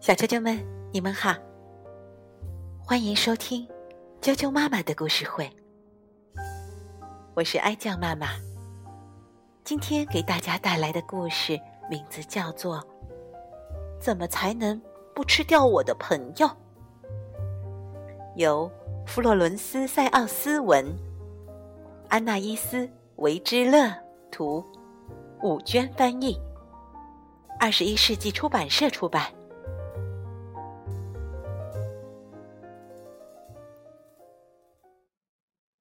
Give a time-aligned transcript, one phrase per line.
[0.00, 0.56] 小啾啾们，
[0.92, 1.34] 你们好，
[2.78, 3.66] 欢迎收听
[4.20, 5.50] 啾啾妈妈的故事会。
[7.34, 8.28] 我是哀酱妈妈，
[9.64, 11.58] 今天给大家带来的故事
[11.90, 12.76] 名字叫做
[14.00, 14.80] 《怎么才能
[15.16, 16.46] 不吃掉我的朋友》，
[18.36, 18.70] 由
[19.04, 20.86] 弗洛伦斯·塞奥斯文、
[22.08, 22.86] 安娜伊斯·
[23.16, 23.92] 维之乐
[24.30, 24.64] 图，
[25.42, 26.40] 五娟翻译，
[27.64, 29.32] 二十一世纪出版社出版。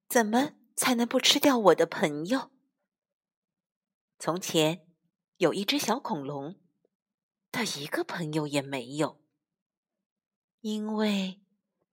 [0.07, 0.51] 怎么？
[0.75, 2.51] 才能不吃掉我的朋友。
[4.19, 4.85] 从前
[5.37, 6.55] 有一只小恐龙，
[7.51, 9.19] 它一个朋友也没有，
[10.59, 11.41] 因为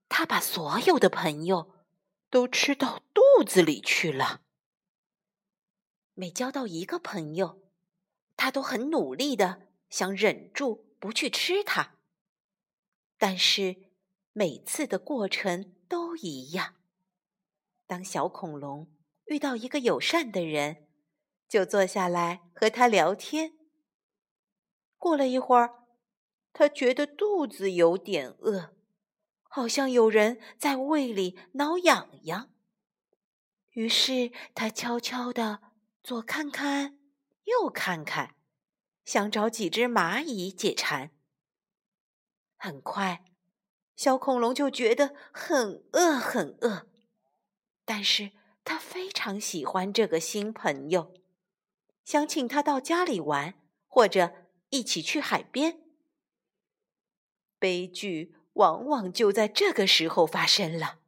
[0.07, 1.73] 它把所有的朋友
[2.29, 4.41] 都吃到肚子里去了。
[6.13, 7.63] 每交到一个朋友，
[8.37, 11.95] 他都很努力的想忍住不去吃它，
[13.17, 13.91] 但是
[14.33, 16.75] 每次的过程都一样。
[17.85, 18.91] 当小恐龙
[19.25, 20.87] 遇到一个友善的人，
[21.47, 23.53] 就坐下来和他聊天。
[24.97, 25.85] 过了一会儿，
[26.53, 28.75] 他觉得肚子有点饿，
[29.41, 32.51] 好像有人在胃里挠痒痒。
[33.71, 35.61] 于是他悄悄地
[36.03, 36.99] 左看看，
[37.45, 38.35] 右看看，
[39.09, 41.09] 想找几只蚂蚁解馋。
[42.55, 43.25] 很快，
[43.95, 46.87] 小恐龙就觉得很饿，很饿。
[47.85, 51.11] 但是他非常喜欢这个新朋友，
[52.05, 53.55] 想请他到家里玩，
[53.87, 54.31] 或者
[54.69, 55.81] 一起去海边。
[57.57, 60.99] 悲剧往往就在这个时候发生了。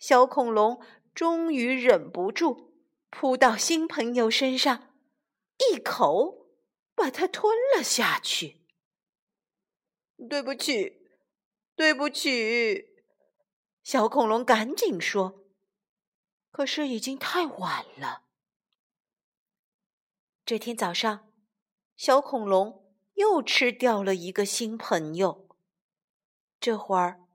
[0.00, 0.82] 小恐龙
[1.14, 2.72] 终于忍不住，
[3.10, 4.92] 扑到新朋友身上，
[5.70, 6.39] 一口
[7.00, 8.60] 把它吞了下去。
[10.28, 11.08] 对不起，
[11.74, 12.90] 对不起，
[13.82, 15.46] 小恐龙赶紧说。
[16.50, 18.24] 可是已经太晚了。
[20.44, 21.32] 这天早上，
[21.96, 25.48] 小恐龙又吃掉了一个新朋友。
[26.58, 27.26] 这会儿，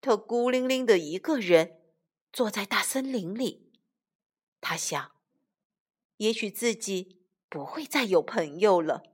[0.00, 1.80] 他孤零零的一个人
[2.32, 3.70] 坐在大森林里。
[4.60, 5.14] 他想，
[6.16, 7.23] 也许自己
[7.54, 9.04] 不会再有朋友了。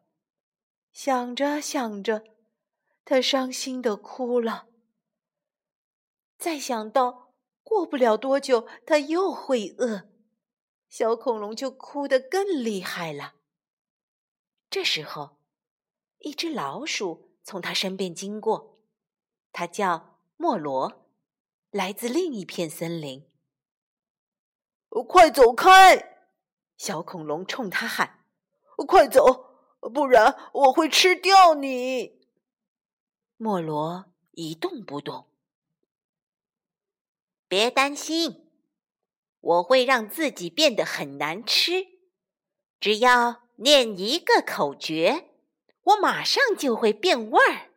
[0.95, 2.25] 想着想着，
[3.05, 4.67] 他伤心的哭了。
[6.39, 7.35] 再想到。
[7.63, 10.09] 过不了多久，他又会饿，
[10.89, 13.35] 小恐龙就哭得更厉害了。
[14.69, 15.37] 这时候，
[16.19, 18.81] 一只老鼠从他身边经过，
[19.53, 21.07] 它叫莫罗，
[21.71, 23.31] 来自另一片森林。
[25.07, 26.27] 快走开！
[26.77, 28.20] 小恐龙冲他喊
[28.85, 29.55] ：“快走，
[29.93, 32.21] 不然我会吃掉你！”
[33.37, 35.27] 莫罗一动不动。
[37.49, 38.51] 别担心，
[39.41, 41.87] 我会让自己变得很难吃。
[42.79, 45.31] 只要念一个口诀，
[45.83, 47.71] 我马上就会变味儿。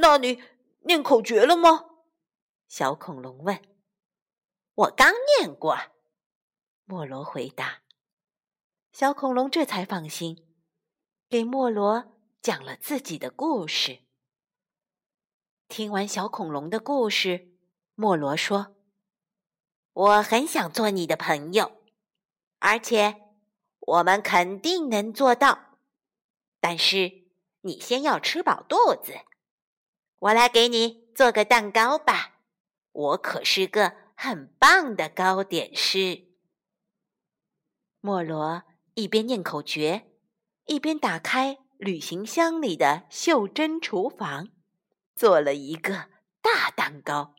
[0.00, 0.42] 那你
[0.80, 1.90] 念口诀了吗？
[2.68, 3.60] 小恐龙问。
[4.74, 5.76] 我刚念过，
[6.84, 7.83] 莫罗回答。
[8.94, 10.46] 小恐龙这才放心，
[11.28, 14.04] 给莫罗讲了自己的故事。
[15.66, 17.58] 听完小恐龙的故事。
[17.96, 18.76] 莫罗说
[19.92, 21.82] ：“我很想做你的朋友，
[22.60, 23.20] 而且
[23.80, 25.80] 我们肯定能做到。
[26.60, 27.24] 但是
[27.62, 29.12] 你先要吃饱肚子。
[30.20, 32.38] 我来给你做个蛋糕吧，
[32.92, 36.28] 我可是个很棒的糕点师。”
[38.00, 38.62] 莫罗
[38.94, 40.08] 一边念口诀，
[40.66, 44.48] 一边打开旅行箱里的袖珍厨房，
[45.16, 46.10] 做了一个
[46.40, 47.34] 大蛋糕。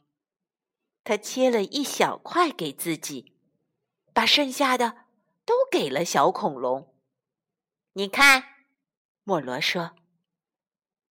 [1.06, 3.38] 他切了一小块给自己，
[4.14, 5.06] 把剩下的
[5.46, 6.94] 都给了小恐龙。
[7.94, 8.44] 你看，
[9.24, 9.92] 莫罗说：“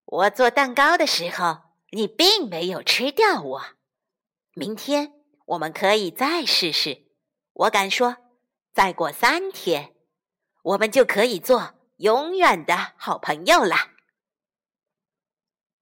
[0.05, 1.62] 我做蛋糕的时候，
[1.93, 3.62] 你并没有吃掉我。
[4.52, 5.14] 明天
[5.47, 7.06] 我们可以再试试。
[7.52, 8.19] 我敢说，
[8.75, 9.94] 再过三天，
[10.64, 13.76] 我们就可以做永远的好朋友了。”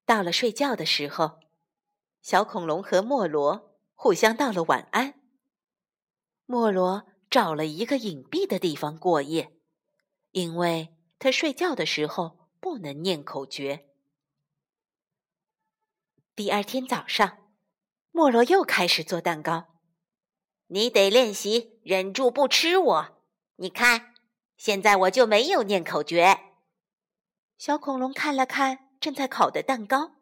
[0.07, 1.41] 到了睡觉的时候，
[2.21, 3.73] 小恐龙和莫罗。
[3.95, 5.15] 互相道了晚安。
[6.45, 9.53] 莫罗找了一个隐蔽的地方过夜，
[10.33, 13.87] 因为他睡觉的时候不能念口诀。
[16.35, 17.39] 第二天早上，
[18.11, 19.69] 莫罗又开始做蛋糕。
[20.67, 23.23] 你得练习忍住不吃我。
[23.55, 24.12] 你看，
[24.65, 26.39] 现在我就没有念口诀。
[27.59, 30.13] 小恐龙看了看正在烤的蛋糕，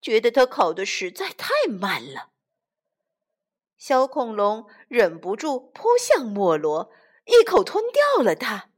[0.00, 2.28] 觉得它烤的实在太慢了。
[3.76, 6.92] 小恐龙忍不住扑向莫罗，
[7.24, 8.70] 一口吞掉了它。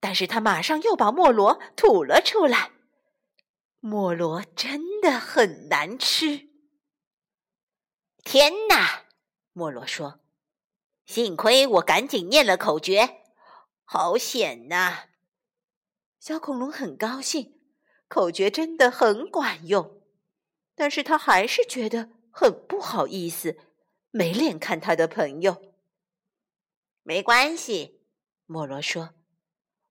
[0.00, 2.72] 但是他马上又把莫罗吐了出来。
[3.78, 6.48] 莫罗真的很难吃。
[8.24, 9.04] 天哪！
[9.52, 10.18] 莫罗说
[11.06, 13.22] ：“幸亏我赶紧念了口诀，
[13.90, 15.04] 好险呐！”
[16.20, 17.58] 小恐龙很高兴，
[18.06, 20.02] 口诀真的很管用。
[20.74, 23.56] 但是他还是觉得很不好意思，
[24.10, 25.72] 没脸看他的朋友。
[27.02, 28.02] 没关系，
[28.44, 29.14] 莫罗说：“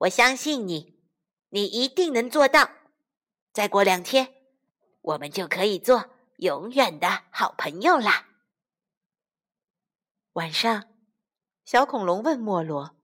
[0.05, 0.99] 我相信你，
[1.49, 2.69] 你一定能做到。
[3.51, 4.35] 再过两天，
[5.01, 8.27] 我们就可以做永远的好朋友啦。”
[10.33, 10.94] 晚上，
[11.65, 12.96] 小恐龙问莫罗。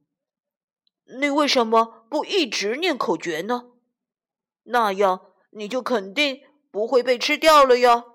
[1.20, 3.72] 你为什么不一直念口诀呢？
[4.64, 8.06] 那样你就肯定不会被吃掉了呀。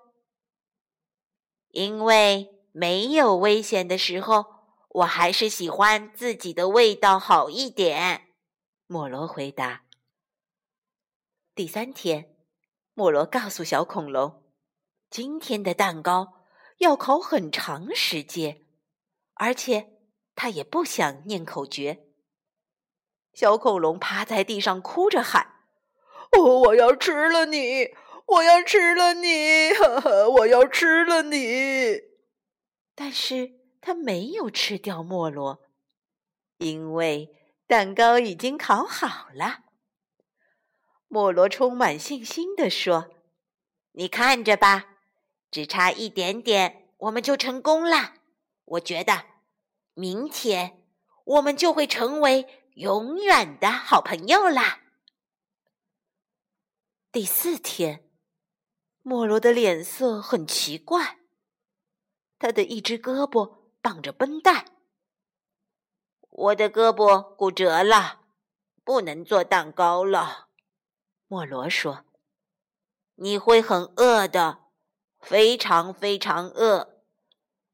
[1.69, 4.47] 因为没有危险的时候，
[4.89, 8.29] 我还是喜欢自己的味道好一点。
[8.87, 9.83] 莫罗回答。
[11.55, 12.35] 第三天，
[12.95, 14.43] 莫罗告诉小恐龙，
[15.11, 16.45] 今天的蛋糕
[16.79, 18.65] 要烤很长时间，
[19.35, 19.99] 而且
[20.35, 22.08] 他也不想念口诀。
[23.33, 25.55] 小恐龙趴在地上哭着喊
[26.37, 27.95] ：“哦，我要吃了你！
[28.27, 29.71] 我要吃了你！
[29.73, 32.01] 呵呵，我要吃了你！”
[32.95, 35.61] 但是他没有吃掉莫罗，
[36.59, 37.31] 因为
[37.67, 39.61] 蛋糕已经烤好了。
[41.07, 43.09] 莫罗充满信心地说
[43.93, 44.97] ：“你看着吧，
[45.51, 48.15] 只差一点点，我们就成功了。
[48.65, 49.25] 我觉得，
[49.95, 50.83] 明天
[51.25, 52.47] 我们就会成为……”
[52.79, 54.83] 永远的好朋友啦！
[57.11, 58.09] 第四天，
[59.03, 61.19] 莫罗的脸色很奇怪，
[62.39, 64.67] 他的一只胳膊绑着绷带。
[66.31, 68.21] 我的胳膊骨折了，
[68.85, 70.47] 不能做蛋糕了。
[71.27, 72.05] 莫罗说
[73.17, 74.67] ：“你会很饿的，
[75.19, 77.03] 非常非常饿。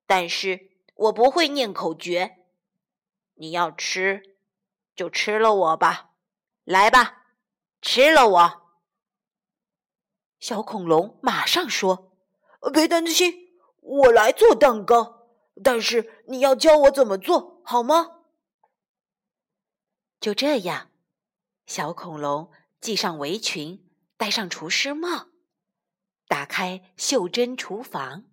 [0.07, 2.39] 但是我不会念口诀，
[3.35, 4.23] 你要吃。”
[4.95, 6.11] 就吃了我吧，
[6.65, 7.25] 来吧，
[7.83, 8.63] 吃了我！
[10.39, 12.17] 小恐龙马上说
[12.73, 15.29] ：“别担心，我来做蛋糕，
[15.63, 18.21] 但是你要教我怎么做好吗？”
[20.21, 20.91] 就这样，
[21.67, 22.51] 小恐龙
[22.81, 25.29] 系上围裙，戴上厨师帽，
[26.29, 28.25] 打开袖珍厨房，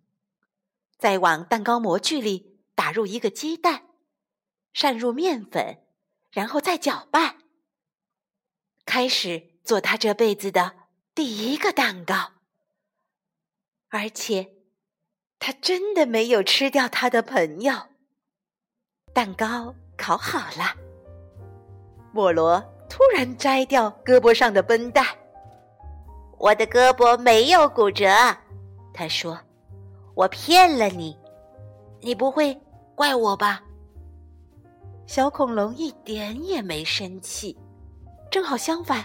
[0.97, 3.89] 再往蛋糕模具里打入一个鸡蛋，
[4.73, 5.85] 渗入面粉。
[6.31, 7.35] 然后再搅拌，
[8.85, 10.73] 开始做他这辈子的
[11.13, 12.31] 第一个蛋糕。
[13.89, 14.53] 而且，
[15.39, 17.73] 他真的没有吃掉他的朋友。
[19.13, 20.73] 蛋糕烤好了，
[22.13, 25.05] 莫罗突然摘掉胳膊上的绷带。
[26.37, 28.07] 我的胳膊没有骨折，
[28.93, 29.37] 他说
[30.15, 31.15] ：“我骗了你，
[31.99, 32.59] 你不会
[32.95, 33.61] 怪我吧？”
[35.11, 37.53] 小恐龙一点也没生气，
[38.31, 39.03] 正好相反，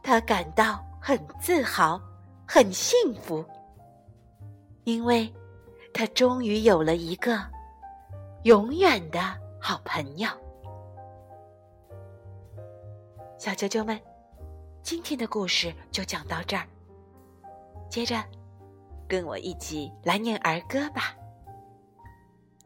[0.00, 2.00] 他感到很自豪、
[2.46, 3.44] 很幸福，
[4.84, 5.28] 因为
[5.92, 7.36] 他终于有了一个
[8.44, 9.18] 永远的
[9.60, 10.28] 好朋友。
[13.36, 14.00] 小啾啾们，
[14.84, 16.64] 今天的故事就讲到这儿，
[17.90, 18.22] 接着
[19.08, 21.12] 跟我一起来念儿歌吧。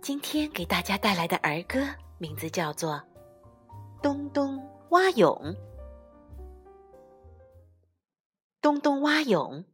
[0.02, 1.78] 今天给大家带来的儿歌。
[2.22, 3.02] 名字叫做
[4.00, 4.56] 《东东
[4.90, 5.28] 蛙泳》。
[8.60, 9.64] 东东蛙泳，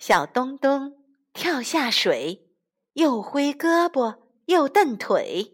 [0.00, 0.98] 小东东
[1.32, 2.50] 跳下水，
[2.94, 5.52] 又挥胳膊又蹬腿，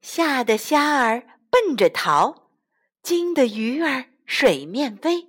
[0.00, 2.48] 吓得虾儿奔着逃，
[3.02, 5.28] 惊得鱼儿水面飞。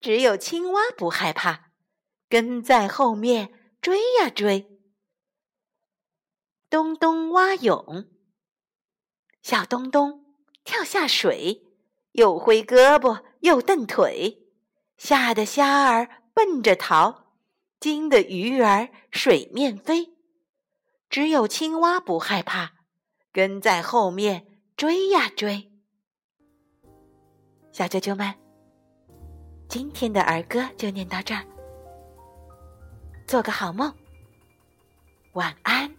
[0.00, 1.70] 只有青蛙不害怕，
[2.28, 4.75] 跟在后面追呀追。
[6.68, 8.06] 东东蛙泳，
[9.40, 10.24] 小东东
[10.64, 11.62] 跳下水，
[12.12, 14.48] 又挥胳膊又蹬腿，
[14.96, 17.26] 吓得虾儿奔着逃，
[17.78, 20.16] 惊得鱼儿水面飞。
[21.08, 22.72] 只有青蛙不害怕，
[23.32, 25.70] 跟在后面追呀追。
[27.70, 28.34] 小啾啾们，
[29.68, 31.46] 今天的儿歌就念到这儿，
[33.24, 33.94] 做个好梦，
[35.34, 35.95] 晚安。